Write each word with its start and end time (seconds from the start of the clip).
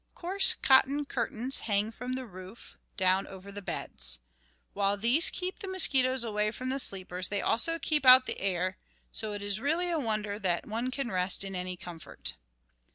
Coarse 0.15 0.55
cotton 0.63 1.05
curtains 1.05 1.59
hang 1.59 1.91
from 1.91 2.13
the 2.13 2.25
roof 2.25 2.75
down 2.97 3.27
over 3.27 3.51
the 3.51 3.61
beds. 3.61 4.17
While 4.73 4.97
these 4.97 5.29
keep 5.29 5.59
the 5.59 5.67
mosquitoes 5.67 6.23
away 6.23 6.49
from 6.49 6.69
the 6.69 6.79
sleepers, 6.79 7.27
they 7.27 7.39
also 7.39 7.77
keep 7.77 8.03
out 8.03 8.25
the 8.25 8.39
air, 8.41 8.79
so 9.11 9.33
it 9.33 9.43
is 9.43 9.59
really 9.59 9.91
a 9.91 9.99
wonder 9.99 10.39
that 10.39 10.65
one 10.65 10.89
can 10.89 11.11
rest 11.11 11.43
in 11.43 11.55
any 11.55 11.77
comfort. 11.77 12.33